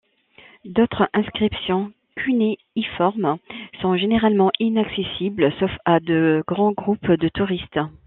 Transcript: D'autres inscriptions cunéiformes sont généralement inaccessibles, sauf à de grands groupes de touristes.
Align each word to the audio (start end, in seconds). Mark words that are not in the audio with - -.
D'autres 0.65 1.07
inscriptions 1.13 1.93
cunéiformes 2.15 3.37
sont 3.83 3.95
généralement 3.97 4.49
inaccessibles, 4.59 5.53
sauf 5.59 5.69
à 5.85 5.99
de 5.99 6.43
grands 6.47 6.71
groupes 6.71 7.11
de 7.11 7.29
touristes. 7.29 7.77